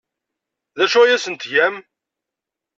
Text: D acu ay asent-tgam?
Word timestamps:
D 0.77 0.79
acu 0.85 0.99
ay 1.01 1.11
asent-tgam? 1.15 1.75